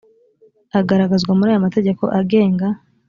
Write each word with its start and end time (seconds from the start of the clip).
agaragazwa 0.79 1.31
muri 1.37 1.49
aya 1.51 1.65
mategeko 1.67 2.03
agenga 2.19 2.67